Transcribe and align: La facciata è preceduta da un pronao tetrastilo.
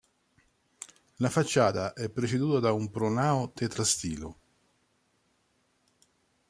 La 1.17 1.29
facciata 1.29 1.93
è 1.93 2.09
preceduta 2.09 2.57
da 2.59 2.71
un 2.71 2.89
pronao 2.89 3.51
tetrastilo. 3.51 4.39